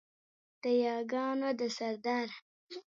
د 0.61 0.63
یاګانو 0.85 1.49
ده 1.59 1.67
سرداره 1.77 2.35